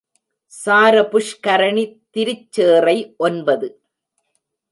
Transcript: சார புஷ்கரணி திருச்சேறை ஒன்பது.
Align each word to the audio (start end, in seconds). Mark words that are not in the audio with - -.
சார 0.53 0.95
புஷ்கரணி 1.11 1.83
திருச்சேறை 2.13 2.97
ஒன்பது. 3.17 3.69